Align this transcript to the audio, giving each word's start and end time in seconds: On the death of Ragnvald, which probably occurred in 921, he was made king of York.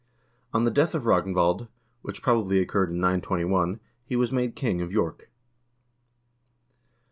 On 0.51 0.63
the 0.63 0.71
death 0.71 0.95
of 0.95 1.03
Ragnvald, 1.05 1.67
which 2.01 2.23
probably 2.23 2.57
occurred 2.59 2.89
in 2.89 2.95
921, 2.99 3.79
he 4.03 4.15
was 4.15 4.31
made 4.31 4.55
king 4.55 4.81
of 4.81 4.91
York. 4.91 5.29